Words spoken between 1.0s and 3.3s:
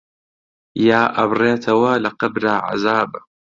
ئەبڕێتەوە لە قەبرا عەزاب